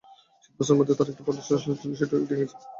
[0.43, 2.55] শীতবস্ত্রের মধ্যে তাঁর একটা ভালো শাল ছিল-সেটিও নিয়ে গিয়েছে।